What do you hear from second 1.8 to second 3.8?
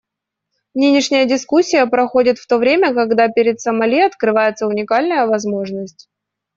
проходит в то время, когда перед